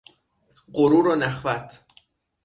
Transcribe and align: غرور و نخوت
غرور 0.73 1.07
و 1.07 1.15
نخوت 1.15 1.83